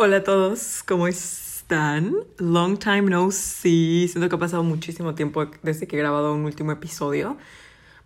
[0.00, 2.14] Hola a todos, ¿cómo están?
[2.38, 4.06] Long time no see.
[4.06, 7.36] Siento que ha pasado muchísimo tiempo desde que he grabado un último episodio.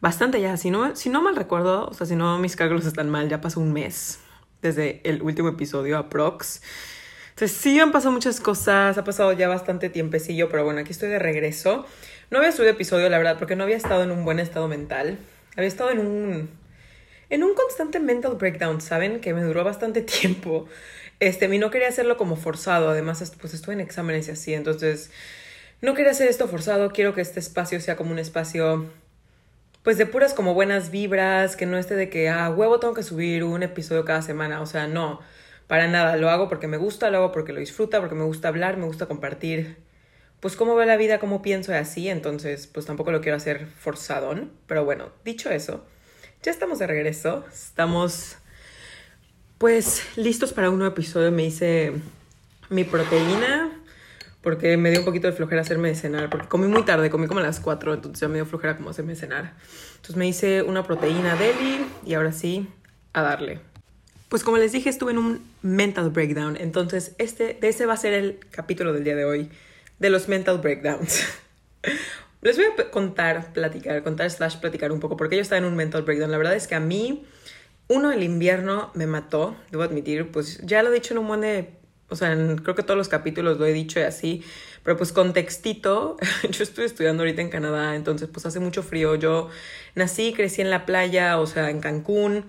[0.01, 3.11] Bastante ya, si no, si no mal recuerdo, o sea, si no mis cálculos están
[3.11, 4.21] mal, ya pasó un mes
[4.63, 6.63] desde el último episodio a Prox.
[7.29, 11.11] Entonces sí han pasado muchas cosas, ha pasado ya bastante tiempecillo, pero bueno, aquí estoy
[11.11, 11.85] de regreso.
[12.31, 15.19] No había subido episodio, la verdad, porque no había estado en un buen estado mental.
[15.57, 16.63] Había estado en un
[17.33, 19.21] en un constante mental breakdown, ¿saben?
[19.21, 20.69] Que me duró bastante tiempo.
[21.23, 25.13] Este, mí no quería hacerlo como forzado, además, pues estuve en exámenes y así, entonces
[25.81, 28.91] no quería hacer esto forzado, quiero que este espacio sea como un espacio,
[29.85, 33.05] pues de puras como buenas vibras, que no esté de que, ah, huevo, tengo que
[33.05, 35.21] subir un episodio cada semana, o sea, no,
[35.69, 38.49] para nada, lo hago porque me gusta, lo hago porque lo disfruta, porque me gusta
[38.49, 39.77] hablar, me gusta compartir,
[40.41, 43.69] pues cómo va la vida, cómo pienso y así, entonces, pues tampoco lo quiero hacer
[43.69, 44.35] forzado,
[44.67, 45.87] pero bueno, dicho eso,
[46.43, 48.39] ya estamos de regreso, estamos
[49.63, 51.31] pues listos para un nuevo episodio.
[51.31, 51.93] Me hice
[52.69, 53.71] mi proteína
[54.41, 57.29] porque me dio un poquito de flojera hacerme de cenar, porque comí muy tarde, comí
[57.29, 59.55] como a las 4, entonces ya me dio flojera como hacerme cenar.
[59.91, 62.67] Entonces me hice una proteína deli y ahora sí,
[63.13, 63.61] a darle.
[64.29, 67.99] Pues como les dije, estuve en un mental breakdown, entonces este, de ese va a
[67.99, 69.49] ser el capítulo del día de hoy,
[70.01, 71.25] de los mental breakdowns.
[72.43, 75.77] les voy a contar, platicar, contar slash platicar un poco, porque yo estaba en un
[75.77, 76.33] mental breakdown.
[76.33, 77.25] La verdad es que a mí
[77.93, 81.45] uno, el invierno me mató, debo admitir, pues ya lo he dicho en un buen
[82.09, 84.45] o sea, creo que todos los capítulos lo he dicho y así,
[84.85, 86.19] pero pues contextito,
[86.51, 89.49] yo estoy estudiando ahorita en Canadá, entonces pues hace mucho frío, yo
[89.95, 92.45] nací, crecí en la playa, o sea, en Cancún,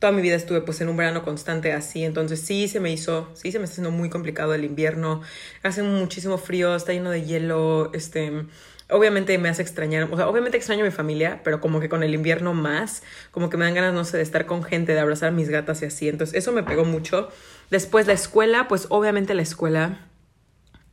[0.00, 3.30] toda mi vida estuve pues en un verano constante así, entonces sí se me hizo,
[3.34, 5.22] sí se me está haciendo muy complicado el invierno,
[5.62, 8.46] hace muchísimo frío, está lleno de hielo, este
[8.90, 12.14] obviamente me hace extrañar, o sea, obviamente extraño mi familia, pero como que con el
[12.14, 15.30] invierno más, como que me dan ganas, no sé, de estar con gente, de abrazar
[15.30, 16.08] a mis gatas y así.
[16.08, 17.28] Entonces, eso me pegó mucho.
[17.70, 20.00] Después, la escuela, pues obviamente la escuela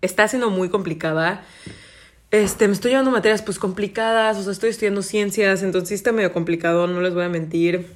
[0.02, 1.44] está siendo muy complicada.
[2.31, 6.13] Este, me estoy llevando materias pues complicadas, o sea, estoy estudiando ciencias, entonces sí está
[6.13, 7.88] medio complicado, no les voy a mentir.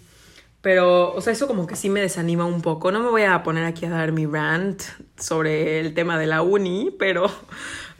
[0.62, 2.92] Pero, o sea, eso como que sí me desanima un poco.
[2.92, 4.82] No me voy a poner aquí a dar mi rant
[5.16, 7.30] sobre el tema de la uni, pero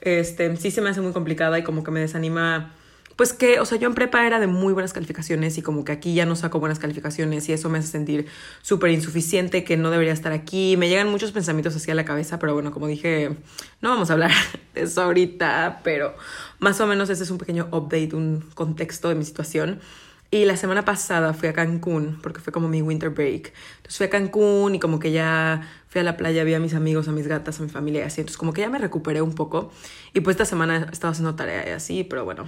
[0.06, 2.74] este, sí se me hace muy complicada y como que me desanima.
[3.16, 5.94] Pues que, o sea, yo en prepa era de muy buenas calificaciones y como que
[5.94, 8.28] aquí ya no saco buenas calificaciones y eso me hace sentir
[8.62, 10.76] súper insuficiente, que no debería estar aquí.
[10.76, 13.38] Me llegan muchos pensamientos así a la cabeza, pero bueno, como dije,
[13.82, 14.32] no vamos a hablar
[14.74, 16.14] de eso ahorita, pero
[16.60, 19.80] más o menos ese es un pequeño update, un contexto de mi situación.
[20.32, 23.54] Y la semana pasada fui a Cancún, porque fue como mi winter break.
[23.78, 26.74] Entonces fui a Cancún y como que ya fui a la playa, vi a mis
[26.74, 28.22] amigos, a mis gatas, a mi familia y así.
[28.22, 29.72] Entonces como que ya me recuperé un poco.
[30.14, 32.46] Y pues esta semana estaba haciendo tarea y así, pero bueno,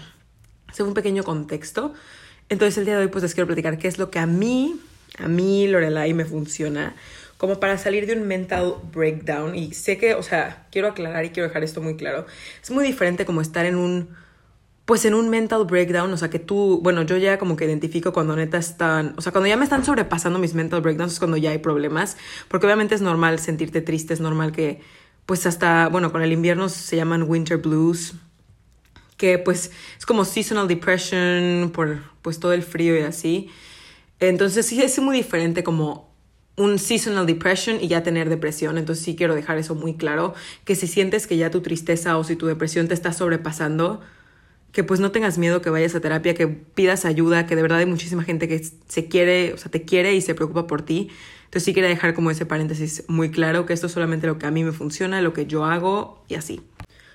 [0.68, 1.94] ese fue un pequeño contexto.
[2.50, 4.80] Entonces el día de hoy pues les quiero platicar qué es lo que a mí,
[5.20, 6.96] a mí Lorelai me funciona
[7.38, 9.56] como para salir de un mental breakdown.
[9.56, 12.26] Y sé que, o sea, quiero aclarar y quiero dejar esto muy claro.
[12.62, 14.10] Es muy diferente como estar en un
[14.88, 18.14] pues en un mental breakdown, o sea que tú, bueno, yo ya como que identifico
[18.14, 21.36] cuando neta están, o sea, cuando ya me están sobrepasando mis mental breakdowns es cuando
[21.36, 22.16] ya hay problemas,
[22.48, 24.80] porque obviamente es normal sentirte triste, es normal que,
[25.26, 28.14] pues hasta, bueno, con el invierno se llaman winter blues,
[29.18, 33.50] que pues es como seasonal depression por pues todo el frío y así.
[34.22, 36.16] Entonces sí es muy diferente como
[36.56, 38.78] un seasonal depression y ya tener depresión.
[38.78, 40.34] Entonces sí quiero dejar eso muy claro,
[40.64, 44.00] que si sientes que ya tu tristeza o si tu depresión te está sobrepasando,
[44.72, 47.80] que pues no tengas miedo que vayas a terapia, que pidas ayuda, que de verdad
[47.80, 51.10] hay muchísima gente que se quiere, o sea, te quiere y se preocupa por ti.
[51.46, 54.46] Entonces sí quería dejar como ese paréntesis muy claro que esto es solamente lo que
[54.46, 56.62] a mí me funciona, lo que yo hago y así.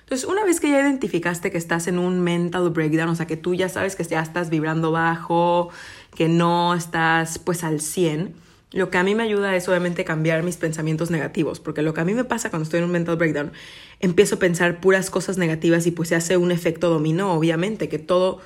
[0.01, 3.37] Entonces, una vez que ya identificaste que estás en un mental breakdown, o sea, que
[3.37, 5.69] tú ya sabes que ya estás vibrando bajo,
[6.15, 8.35] que no estás pues al 100,
[8.73, 12.01] lo que a mí me ayuda es obviamente cambiar mis pensamientos negativos, porque lo que
[12.01, 13.53] a mí me pasa cuando estoy en un mental breakdown,
[13.99, 17.99] empiezo a pensar puras cosas negativas y pues se hace un efecto dominó, obviamente, que
[17.99, 18.41] todo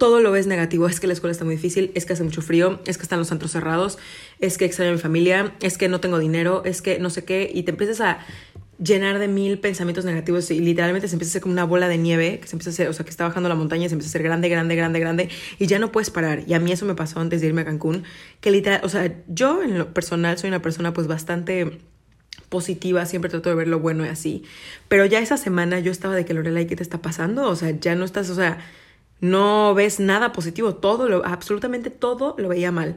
[0.00, 2.40] todo lo ves negativo, es que la escuela está muy difícil, es que hace mucho
[2.40, 3.98] frío, es que están los centros cerrados,
[4.38, 7.26] es que extraño a mi familia, es que no tengo dinero, es que no sé
[7.26, 8.18] qué, y te empiezas a
[8.82, 11.98] llenar de mil pensamientos negativos y literalmente se empieza a hacer como una bola de
[11.98, 13.94] nieve que se empieza a hacer, o sea, que está bajando la montaña y se
[13.94, 15.28] empieza a hacer grande, grande, grande, grande
[15.58, 16.44] y ya no puedes parar.
[16.46, 18.04] Y a mí eso me pasó antes de irme a Cancún,
[18.40, 21.78] que literal, o sea, yo en lo personal soy una persona pues bastante
[22.48, 24.44] positiva, siempre trato de ver lo bueno y así,
[24.88, 27.48] pero ya esa semana yo estaba de que Lorelai, ¿qué te está pasando?
[27.48, 28.58] O sea, ya no estás, o sea,
[29.20, 32.96] no ves nada positivo, todo, lo, absolutamente todo lo veía mal.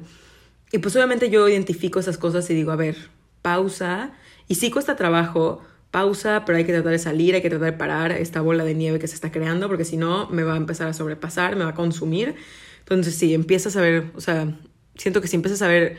[0.71, 2.95] Y pues obviamente yo identifico esas cosas y digo, a ver,
[3.41, 4.13] pausa,
[4.47, 5.61] y sí cuesta trabajo,
[5.93, 8.73] pausa, pero hay que tratar de salir, hay que tratar de parar esta bola de
[8.73, 11.65] nieve que se está creando, porque si no me va a empezar a sobrepasar, me
[11.65, 12.33] va a consumir.
[12.79, 14.57] Entonces, sí, empiezas a ver, o sea,
[14.95, 15.97] siento que si empiezas a ver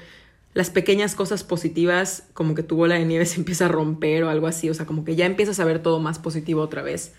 [0.53, 4.31] las pequeñas cosas positivas, como que tu bola de nieve se empieza a romper o
[4.31, 7.13] algo así, o sea, como que ya empiezas a ver todo más positivo otra vez.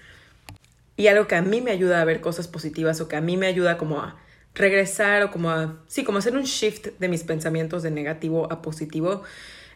[0.98, 3.38] Y algo que a mí me ayuda a ver cosas positivas o que a mí
[3.38, 4.18] me ayuda como a
[4.54, 8.62] regresar o como a, sí, como hacer un shift de mis pensamientos de negativo a
[8.62, 9.24] positivo,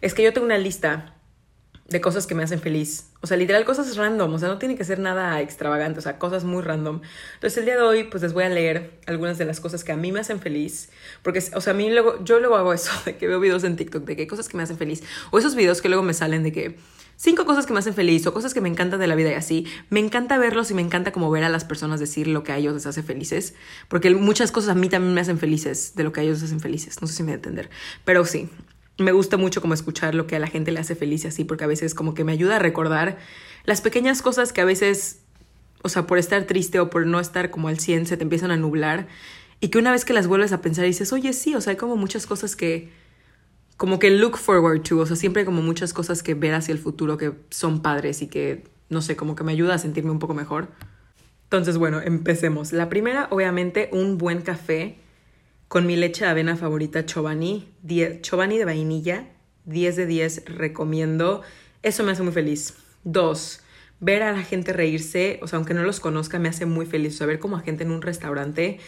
[0.01, 1.15] es que yo tengo una lista
[1.89, 3.09] de cosas que me hacen feliz.
[3.21, 4.33] O sea, literal, cosas random.
[4.33, 5.99] O sea, no tiene que ser nada extravagante.
[5.99, 7.01] O sea, cosas muy random.
[7.35, 9.91] Entonces, el día de hoy, pues les voy a leer algunas de las cosas que
[9.91, 10.89] a mí me hacen feliz.
[11.23, 13.75] Porque, o sea, a mí luego, yo luego hago eso, de que veo videos en
[13.75, 15.03] TikTok de que cosas que me hacen feliz.
[15.31, 16.77] O esos videos que luego me salen de que
[17.15, 19.33] cinco cosas que me hacen feliz o cosas que me encantan de la vida y
[19.33, 19.65] así.
[19.89, 22.57] Me encanta verlos y me encanta como ver a las personas decir lo que a
[22.57, 23.55] ellos les hace felices.
[23.87, 26.45] Porque muchas cosas a mí también me hacen felices de lo que a ellos les
[26.45, 27.01] hacen felices.
[27.01, 27.69] No sé si me voy a entender.
[28.05, 28.49] Pero sí,
[28.99, 31.63] me gusta mucho como escuchar lo que a la gente le hace feliz así, porque
[31.63, 33.17] a veces como que me ayuda a recordar
[33.65, 35.19] las pequeñas cosas que a veces,
[35.81, 38.51] o sea, por estar triste o por no estar como al 100 se te empiezan
[38.51, 39.07] a nublar
[39.59, 41.77] y que una vez que las vuelves a pensar dices, oye, sí, o sea, hay
[41.77, 42.89] como muchas cosas que,
[43.77, 46.71] como que look forward to, o sea, siempre hay como muchas cosas que ver hacia
[46.71, 50.11] el futuro que son padres y que, no sé, como que me ayuda a sentirme
[50.11, 50.69] un poco mejor.
[51.43, 52.73] Entonces, bueno, empecemos.
[52.73, 54.97] La primera, obviamente, un buen café
[55.69, 57.71] con mi leche de avena favorita Chobani,
[58.21, 59.27] Chobani de vainilla,
[59.65, 61.43] 10 de 10, recomiendo.
[61.83, 62.73] Eso me hace muy feliz.
[63.03, 63.61] Dos,
[63.99, 67.13] ver a la gente reírse, o sea, aunque no los conozca, me hace muy feliz.
[67.13, 68.79] O sea, ver como a gente en un restaurante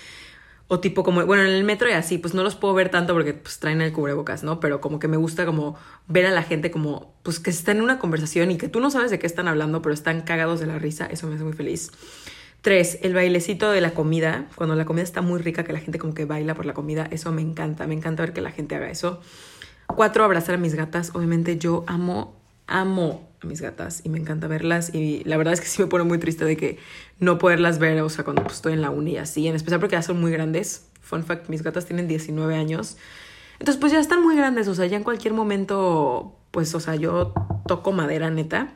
[0.68, 3.14] o tipo como, bueno, en el metro y así, pues no los puedo ver tanto
[3.14, 4.60] porque pues traen el cubrebocas, ¿no?
[4.60, 7.82] Pero como que me gusta como ver a la gente como, pues que está en
[7.82, 10.66] una conversación y que tú no sabes de qué están hablando, pero están cagados de
[10.66, 11.92] la risa, eso me hace muy feliz.
[12.62, 14.46] Tres, el bailecito de la comida.
[14.56, 17.08] Cuando la comida está muy rica, que la gente como que baila por la comida.
[17.10, 17.88] Eso me encanta.
[17.88, 19.20] Me encanta ver que la gente haga eso.
[19.88, 21.12] Cuatro, abrazar a mis gatas.
[21.16, 22.36] Obviamente yo amo,
[22.68, 24.94] amo a mis gatas y me encanta verlas.
[24.94, 26.78] Y la verdad es que sí me pone muy triste de que
[27.18, 29.48] no poderlas ver, o sea, cuando estoy en la uni y así.
[29.48, 30.86] En especial porque ya son muy grandes.
[31.02, 32.96] Fun fact, mis gatas tienen 19 años.
[33.54, 34.68] Entonces pues ya están muy grandes.
[34.68, 37.34] O sea, ya en cualquier momento, pues, o sea, yo
[37.66, 38.72] toco madera neta.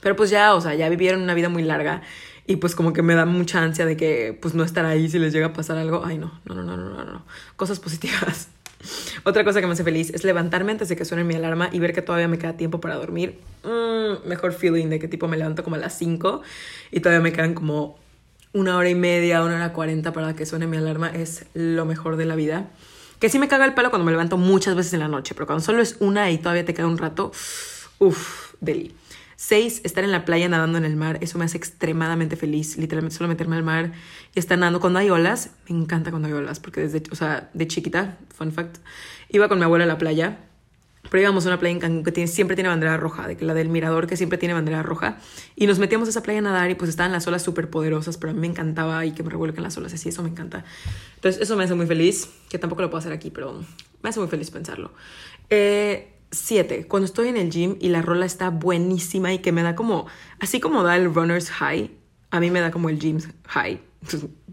[0.00, 2.00] Pero pues ya, o sea, ya vivieron una vida muy larga
[2.46, 5.18] y pues como que me da mucha ansia de que pues no estar ahí si
[5.18, 6.02] les llega a pasar algo.
[6.04, 7.24] Ay, no, no, no, no, no, no,
[7.56, 8.48] Cosas positivas.
[9.24, 11.78] Otra cosa que me hace feliz es levantarme antes de que suene mi alarma y
[11.78, 13.38] ver que todavía me queda tiempo para dormir.
[13.62, 16.42] Mm, mejor feeling de que tipo me levanto como a las 5
[16.90, 17.98] y todavía me quedan como
[18.52, 21.08] una hora y media, una hora cuarenta para que suene mi alarma.
[21.08, 22.70] Es lo mejor de la vida.
[23.20, 25.46] Que sí me caga el palo cuando me levanto muchas veces en la noche, pero
[25.46, 27.30] cuando solo es una y todavía te queda un rato,
[28.00, 28.96] uff, deli.
[29.36, 31.18] Seis, estar en la playa nadando en el mar.
[31.20, 32.76] Eso me hace extremadamente feliz.
[32.76, 33.92] Literalmente solo meterme al mar
[34.34, 34.80] y estar nadando.
[34.80, 38.52] Cuando hay olas, me encanta cuando hay olas, porque desde, o sea, de chiquita, fun
[38.52, 38.78] fact,
[39.28, 40.38] iba con mi abuela a la playa.
[41.10, 43.68] Pero íbamos a una playa en que siempre tiene bandera roja, de que la del
[43.68, 45.18] mirador que siempre tiene bandera roja.
[45.56, 48.16] Y nos metíamos a esa playa a nadar y pues estaban las olas súper poderosas,
[48.18, 50.64] pero a mí me encantaba y que me revuelquen las olas así, eso me encanta.
[51.16, 53.64] Entonces eso me hace muy feliz, que tampoco lo puedo hacer aquí, pero
[54.02, 54.92] me hace muy feliz pensarlo.
[55.50, 56.86] Eh, 7.
[56.88, 60.06] Cuando estoy en el gym y la rola está buenísima y que me da como,
[60.40, 61.90] así como da el runner's high,
[62.30, 63.80] a mí me da como el gym high.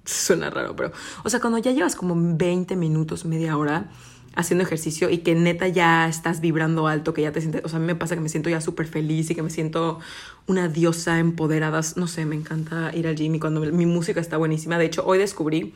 [0.06, 0.92] Suena raro, pero,
[1.24, 3.90] o sea, cuando ya llevas como 20 minutos, media hora
[4.36, 7.78] haciendo ejercicio y que neta ya estás vibrando alto, que ya te sientes, o sea,
[7.78, 10.00] a mí me pasa que me siento ya súper feliz y que me siento
[10.46, 14.38] una diosa empoderada, no sé, me encanta ir al gym y cuando mi música está
[14.38, 14.78] buenísima.
[14.78, 15.74] De hecho, hoy descubrí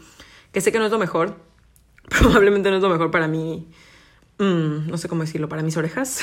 [0.51, 1.39] que sé que no es lo mejor,
[2.09, 3.67] probablemente no es lo mejor para mí
[4.39, 6.21] Mm, no sé cómo decirlo, para mis orejas.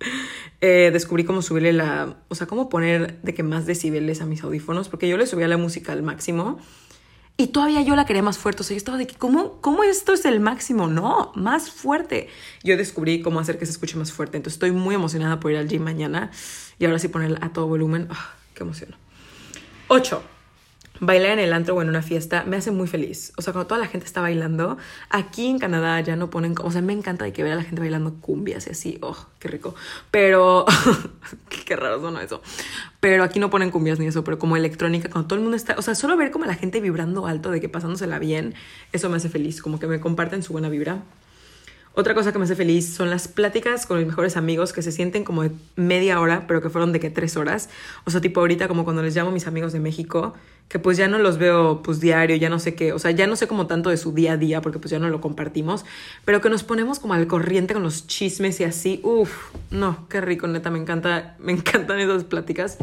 [0.60, 4.42] eh, descubrí cómo subirle la, o sea, cómo poner de que más decibeles a mis
[4.42, 6.58] audífonos, porque yo le subía la música al máximo
[7.36, 8.62] y todavía yo la quería más fuerte.
[8.62, 10.86] O sea, yo estaba de que, ¿cómo, esto es el máximo?
[10.86, 12.28] No, más fuerte.
[12.62, 14.36] Yo descubrí cómo hacer que se escuche más fuerte.
[14.36, 16.30] Entonces estoy muy emocionada por ir al gym mañana
[16.78, 18.08] y ahora sí poner a todo volumen.
[18.10, 18.94] Ah, ¡Qué emoción!
[19.88, 20.22] 8
[21.02, 23.32] bailar en el antro o en una fiesta me hace muy feliz.
[23.36, 24.78] O sea, cuando toda la gente está bailando,
[25.10, 27.64] aquí en Canadá ya no ponen, o sea, me encanta de que ver a la
[27.64, 29.74] gente bailando cumbias y así, oh, qué rico.
[30.12, 30.64] Pero,
[31.66, 32.40] qué raro suena eso.
[33.00, 35.74] Pero aquí no ponen cumbias ni eso, pero como electrónica, cuando todo el mundo está,
[35.76, 38.54] o sea, solo ver como la gente vibrando alto, de que pasándosela bien,
[38.92, 41.02] eso me hace feliz, como que me comparten su buena vibra.
[41.94, 44.92] Otra cosa que me hace feliz son las pláticas con mis mejores amigos que se
[44.92, 45.44] sienten como
[45.76, 47.68] media hora, pero que fueron de que tres horas.
[48.06, 50.32] O sea, tipo ahorita como cuando les llamo a mis amigos de México,
[50.68, 53.26] que pues ya no los veo pues diario, ya no sé qué, o sea, ya
[53.26, 55.84] no sé como tanto de su día a día porque pues ya no lo compartimos,
[56.24, 60.22] pero que nos ponemos como al corriente con los chismes y así, uff, no, qué
[60.22, 62.78] rico, neta, me encanta, me encantan esas pláticas.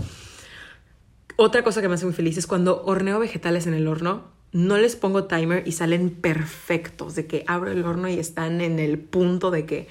[1.36, 4.78] Otra cosa que me hace muy feliz es cuando horneo vegetales en el horno no
[4.78, 9.00] les pongo timer y salen perfectos, de que abro el horno y están en el
[9.00, 9.88] punto de que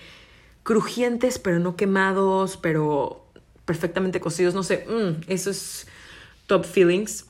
[0.62, 3.24] crujientes pero no quemados, pero
[3.64, 5.86] perfectamente cocidos, no sé, mm, eso es
[6.46, 7.26] top feelings.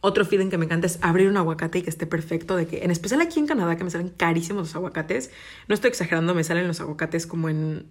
[0.00, 2.84] Otro feeling que me encanta es abrir un aguacate y que esté perfecto, de que
[2.84, 5.30] en especial aquí en Canadá que me salen carísimos los aguacates.
[5.68, 7.86] No estoy exagerando, me salen los aguacates como en...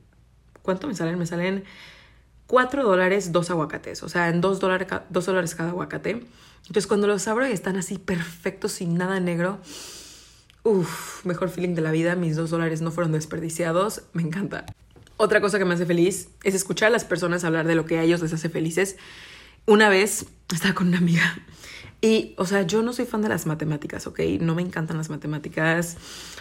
[0.62, 1.20] ¿Cuánto me salen?
[1.20, 1.66] Me salen
[2.48, 6.25] 4 dólares dos aguacates, o sea, en 2 dólares, dólares cada aguacate.
[6.62, 9.60] Entonces cuando los abro y están así perfectos, sin nada negro,
[10.64, 14.66] uff, mejor feeling de la vida, mis 2 dólares no fueron desperdiciados, me encanta.
[15.18, 17.98] Otra cosa que me hace feliz es escuchar a las personas hablar de lo que
[17.98, 18.98] a ellos les hace felices.
[19.66, 21.38] Una vez estaba con una amiga
[22.02, 24.20] y, o sea, yo no soy fan de las matemáticas, ¿ok?
[24.40, 25.98] No me encantan las matemáticas,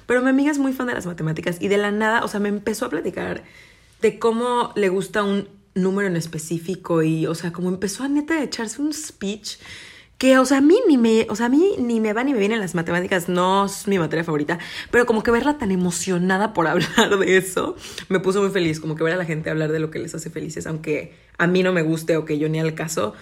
[0.07, 2.41] pero mi amiga es muy fan de las matemáticas y de la nada, o sea,
[2.41, 3.45] me empezó a platicar
[4.03, 8.35] de cómo le gusta un número en específico y, o sea, como empezó a neta
[8.35, 9.59] de echarse un speech
[10.19, 12.33] que, o sea, a mí ni me, o sea, a mí ni me va ni
[12.33, 14.59] me vienen las matemáticas, no es mi materia favorita,
[14.91, 17.77] pero como que verla tan emocionada por hablar de eso,
[18.09, 20.15] me puso muy feliz, como que ver a la gente hablar de lo que les
[20.15, 23.15] hace felices, aunque a mí no me guste o que yo ni al caso,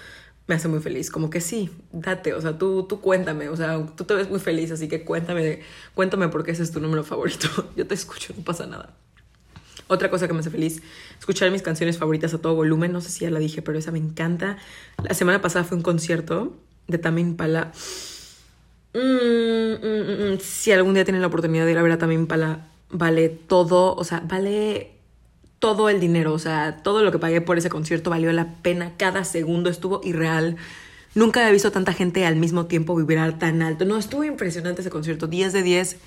[0.46, 3.86] me hace muy feliz, como que sí, date, o sea, tú, tú cuéntame, o sea,
[3.96, 5.60] tú te ves muy feliz, así que cuéntame,
[5.94, 8.94] cuéntame por qué ese es tu número favorito, yo te escucho, no pasa nada.
[9.88, 10.82] Otra cosa que me hace feliz,
[11.18, 12.92] escuchar mis canciones favoritas a todo volumen.
[12.92, 14.58] No sé si ya la dije, pero esa me encanta.
[15.02, 16.56] La semana pasada fue un concierto
[16.88, 17.72] de Tamin Pala.
[18.94, 22.26] Mm, mm, mm, si algún día tienen la oportunidad de ir a ver a Tamin
[22.26, 24.92] Pala, vale todo, o sea, vale
[25.58, 28.92] todo el dinero, o sea, todo lo que pagué por ese concierto valió la pena,
[28.96, 30.56] cada segundo estuvo irreal.
[31.14, 33.84] Nunca había visto tanta gente al mismo tiempo vibrar tan alto.
[33.84, 35.98] No, estuvo impresionante ese concierto, 10 de 10.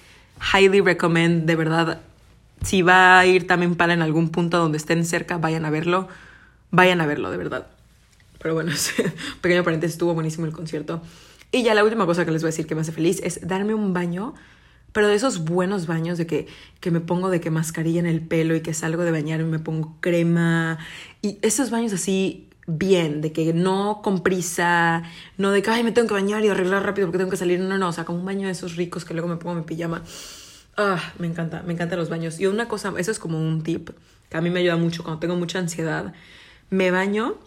[0.53, 2.01] Highly recommend, de verdad,
[2.63, 6.07] si va a ir también para en algún punto donde estén cerca, vayan a verlo.
[6.71, 7.67] Vayan a verlo, de verdad.
[8.39, 8.71] Pero bueno,
[9.41, 11.01] pequeño paréntesis, estuvo buenísimo el concierto.
[11.51, 13.47] Y ya la última cosa que les voy a decir que me hace feliz es
[13.47, 14.33] darme un baño,
[14.91, 16.47] pero de esos buenos baños de que,
[16.79, 19.43] que me pongo de que mascarilla en el pelo y que salgo de bañar y
[19.43, 20.79] me pongo crema.
[21.21, 25.03] Y esos baños así bien, de que no con prisa,
[25.37, 27.59] no de que, ay, me tengo que bañar y arreglar rápido porque tengo que salir.
[27.59, 29.61] No, no, o sea, como un baño de esos ricos que luego me pongo mi
[29.61, 30.03] pijama
[30.77, 32.39] Ah, me encanta, me encantan los baños.
[32.39, 33.91] Y una cosa, eso es como un tip
[34.29, 36.13] que a mí me ayuda mucho cuando tengo mucha ansiedad.
[36.69, 37.37] Me baño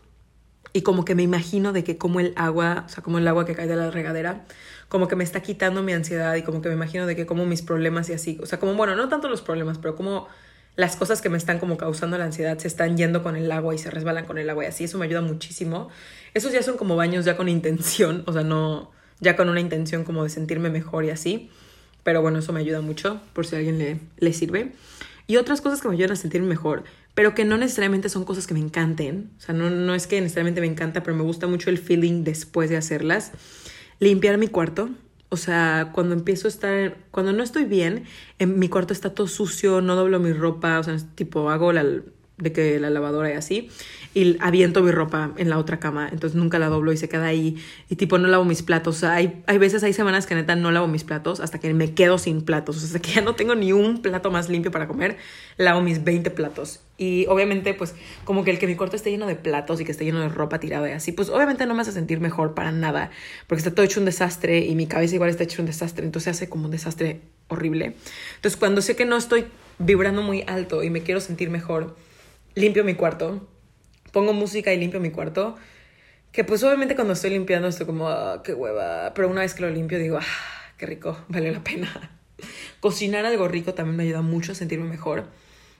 [0.72, 3.44] y como que me imagino de que como el agua, o sea, como el agua
[3.44, 4.46] que cae de la regadera,
[4.88, 7.44] como que me está quitando mi ansiedad y como que me imagino de que como
[7.46, 10.28] mis problemas y así, o sea, como, bueno, no tanto los problemas, pero como
[10.76, 13.74] las cosas que me están como causando la ansiedad se están yendo con el agua
[13.74, 15.88] y se resbalan con el agua y así, eso me ayuda muchísimo.
[16.34, 20.04] Esos ya son como baños ya con intención, o sea, no, ya con una intención
[20.04, 21.50] como de sentirme mejor y así.
[22.08, 24.72] Pero bueno, eso me ayuda mucho por si a alguien le, le sirve.
[25.26, 28.46] Y otras cosas que me ayudan a sentirme mejor, pero que no necesariamente son cosas
[28.46, 29.28] que me encanten.
[29.36, 32.24] O sea, no, no es que necesariamente me encanta, pero me gusta mucho el feeling
[32.24, 33.32] después de hacerlas.
[34.00, 34.88] Limpiar mi cuarto.
[35.28, 38.04] O sea, cuando empiezo a estar, cuando no estoy bien,
[38.38, 41.84] en mi cuarto está todo sucio, no doblo mi ropa, o sea, tipo hago la,
[42.38, 43.70] de que la lavadora y así
[44.14, 47.26] y aviento mi ropa en la otra cama, entonces nunca la doblo y se queda
[47.26, 47.56] ahí
[47.88, 50.88] y tipo no lavo mis platos, hay, hay veces, hay semanas que neta no lavo
[50.88, 53.54] mis platos hasta que me quedo sin platos, o sea, hasta que ya no tengo
[53.54, 55.18] ni un plato más limpio para comer,
[55.56, 59.26] lavo mis 20 platos y obviamente pues como que el que mi cuarto esté lleno
[59.26, 61.82] de platos y que esté lleno de ropa tirada y así, pues obviamente no me
[61.82, 63.10] hace sentir mejor para nada,
[63.46, 66.34] porque está todo hecho un desastre y mi cabeza igual está hecho un desastre, entonces
[66.34, 67.94] hace como un desastre horrible.
[68.36, 69.46] Entonces cuando sé que no estoy
[69.78, 71.94] vibrando muy alto y me quiero sentir mejor,
[72.54, 73.48] limpio mi cuarto
[74.12, 75.56] pongo música y limpio mi cuarto.
[76.32, 79.12] Que pues obviamente cuando estoy limpiando estoy como, ah, qué hueva.
[79.14, 82.10] Pero una vez que lo limpio digo, ah, qué rico, vale la pena.
[82.80, 85.26] Cocinar algo rico también me ayuda mucho a sentirme mejor.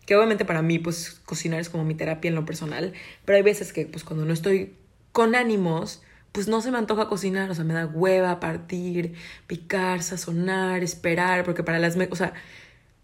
[0.06, 2.94] Que obviamente para mí pues cocinar es como mi terapia en lo personal.
[3.24, 4.74] Pero hay veces que pues cuando no estoy
[5.12, 7.50] con ánimos, pues no se me antoja cocinar.
[7.50, 9.14] O sea, me da hueva partir,
[9.46, 11.44] picar, sazonar, esperar.
[11.44, 11.96] Porque para las...
[12.10, 12.32] O sea,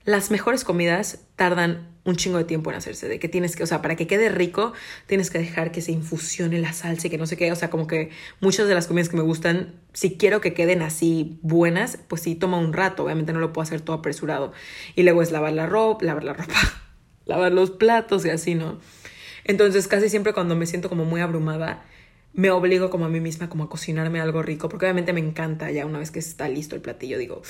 [0.05, 3.67] las mejores comidas tardan un chingo de tiempo en hacerse, de que tienes que, o
[3.67, 4.73] sea, para que quede rico,
[5.07, 7.71] tienes que dejar que se infusione la salsa y que no sé qué, o sea,
[7.71, 11.99] como que muchas de las comidas que me gustan, si quiero que queden así buenas,
[12.09, 14.53] pues sí toma un rato, obviamente no lo puedo hacer todo apresurado.
[14.95, 16.55] Y luego es lavar la ropa, lavar la ropa,
[17.25, 18.79] lavar los platos y así, ¿no?
[19.45, 21.85] Entonces, casi siempre cuando me siento como muy abrumada,
[22.35, 25.71] me obligo como a mí misma como a cocinarme algo rico, porque obviamente me encanta
[25.71, 27.43] ya una vez que está listo el platillo, digo,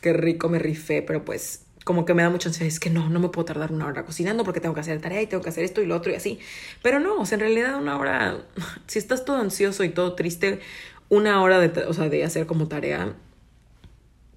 [0.00, 3.08] qué rico me rifé, pero pues como que me da mucha ansiedad, es que no,
[3.08, 5.48] no me puedo tardar una hora cocinando porque tengo que hacer tarea y tengo que
[5.48, 6.38] hacer esto y lo otro y así.
[6.82, 8.38] Pero no, o sea, en realidad una hora,
[8.86, 10.60] si estás todo ansioso y todo triste,
[11.08, 13.14] una hora de, o sea, de hacer como tarea,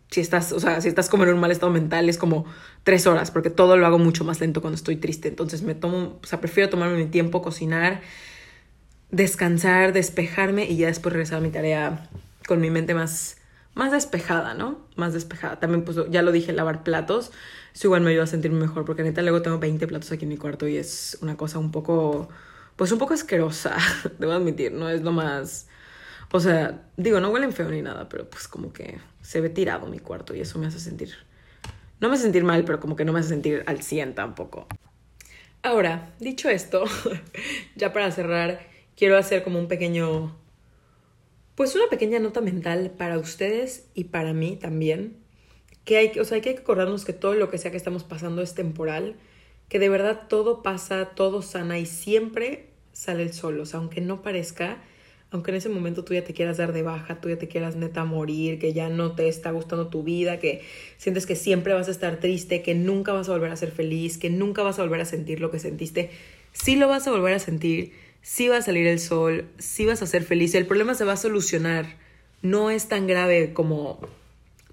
[0.10, 2.46] si estás, o sea, si estás como en un mal estado mental, es como
[2.84, 5.28] tres horas, porque todo lo hago mucho más lento cuando estoy triste.
[5.28, 8.02] Entonces me tomo, o sea, prefiero tomarme mi tiempo, cocinar,
[9.10, 12.10] descansar, despejarme y ya después regresar a mi tarea
[12.48, 13.38] con mi mente más
[13.74, 14.88] más despejada, ¿no?
[14.96, 15.60] Más despejada.
[15.60, 17.32] También, pues ya lo dije, lavar platos.
[17.74, 20.30] Eso igual me ayuda a sentirme mejor, porque neta luego tengo 20 platos aquí en
[20.30, 22.30] mi cuarto y es una cosa un poco,
[22.76, 23.76] pues un poco asquerosa,
[24.20, 25.68] debo admitir, no es lo más,
[26.32, 29.88] O sea, digo, no huelen feo ni nada, pero pues como que se ve tirado
[29.88, 31.14] mi cuarto y eso me hace sentir...
[32.00, 34.68] No me hace sentir mal, pero como que no me hace sentir al 100 tampoco.
[35.62, 36.84] Ahora, dicho esto,
[37.76, 40.36] ya para cerrar, quiero hacer como un pequeño...
[41.56, 45.18] Pues una pequeña nota mental para ustedes y para mí también.
[45.86, 48.04] Que hay, o sea, que hay que acordarnos que todo lo que sea que estamos
[48.04, 49.16] pasando es temporal,
[49.70, 53.60] que de verdad todo pasa, todo sana y siempre sale el sol.
[53.60, 54.82] O sea, aunque no parezca,
[55.30, 57.76] aunque en ese momento tú ya te quieras dar de baja, tú ya te quieras
[57.76, 60.62] neta morir, que ya no te está gustando tu vida, que
[60.98, 64.18] sientes que siempre vas a estar triste, que nunca vas a volver a ser feliz,
[64.18, 66.12] que nunca vas a volver a sentir lo que sentiste,
[66.52, 67.94] sí lo vas a volver a sentir,
[68.24, 71.14] sí va a salir el sol, sí vas a ser feliz, el problema se va
[71.14, 71.86] a solucionar,
[72.42, 74.00] no es tan grave como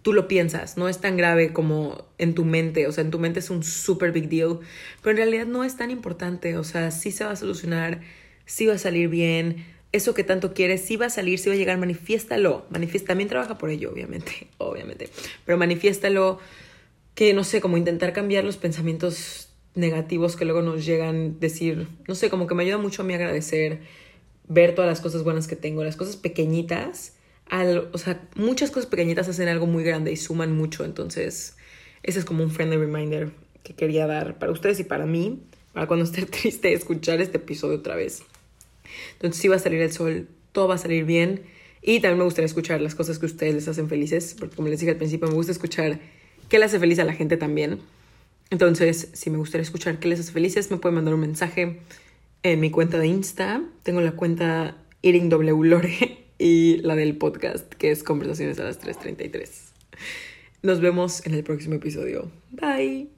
[0.00, 3.18] tú lo piensas, no es tan grave como en tu mente, o sea, en tu
[3.18, 4.60] mente es un super big deal,
[5.02, 8.00] pero en realidad no es tan importante, o sea, sí se va a solucionar,
[8.46, 11.54] sí va a salir bien, eso que tanto quieres, si va a salir, si va
[11.54, 12.64] a llegar, manifiéstalo.
[12.70, 15.10] Manifiesta, también trabaja por ello, obviamente, obviamente.
[15.44, 16.38] Pero manifiéstalo,
[17.14, 22.14] que no sé, como intentar cambiar los pensamientos negativos que luego nos llegan, decir, no
[22.14, 23.80] sé, como que me ayuda mucho a mí agradecer,
[24.48, 27.14] ver todas las cosas buenas que tengo, las cosas pequeñitas,
[27.48, 31.56] al, o sea, muchas cosas pequeñitas hacen algo muy grande y suman mucho, entonces
[32.02, 33.30] ese es como un friendly reminder
[33.62, 35.40] que quería dar para ustedes y para mí,
[35.72, 38.22] para cuando esté triste escuchar este episodio otra vez.
[39.14, 41.42] Entonces sí va a salir el sol, todo va a salir bien.
[41.82, 44.68] Y también me gustaría escuchar las cosas que a ustedes les hacen felices, porque como
[44.68, 45.98] les dije al principio, me gusta escuchar
[46.48, 47.80] qué le hace feliz a la gente también.
[48.50, 51.80] Entonces, si me gustaría escuchar qué les hace felices, me pueden mandar un mensaje
[52.42, 53.62] en mi cuenta de Insta.
[53.82, 59.48] Tengo la cuenta Lore y la del podcast, que es Conversaciones a las 3.33.
[60.62, 62.30] Nos vemos en el próximo episodio.
[62.50, 63.10] Bye.